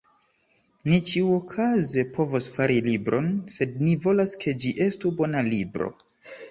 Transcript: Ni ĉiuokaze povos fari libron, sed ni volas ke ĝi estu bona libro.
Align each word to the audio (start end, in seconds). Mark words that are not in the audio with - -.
Ni 0.91 0.97
ĉiuokaze 1.09 2.05
povos 2.17 2.49
fari 2.57 2.81
libron, 2.89 3.31
sed 3.59 3.79
ni 3.87 3.95
volas 4.09 4.37
ke 4.45 4.57
ĝi 4.65 4.77
estu 4.89 5.15
bona 5.23 5.47
libro. 5.55 5.95